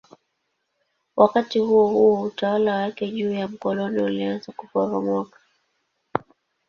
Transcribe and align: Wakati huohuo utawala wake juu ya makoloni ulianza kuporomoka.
Wakati 1.15 1.59
huohuo 1.59 2.21
utawala 2.21 2.75
wake 2.75 3.11
juu 3.11 3.31
ya 3.31 3.47
makoloni 3.47 4.01
ulianza 4.03 4.51
kuporomoka. 4.51 5.39